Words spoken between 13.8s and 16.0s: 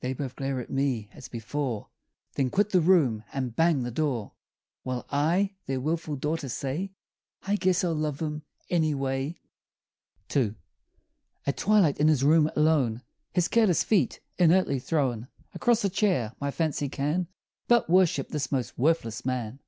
feet inertly thrown Across a